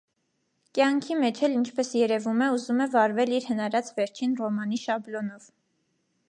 [0.77, 5.47] Կյանքի մեջ էլ, ինչպես երևում է, ուզում է վարվել իր հնարած վերջին ռոմանի շաբլոնով.